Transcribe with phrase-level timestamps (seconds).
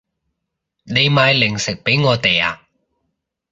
[0.85, 2.63] 你買零食畀我哋啊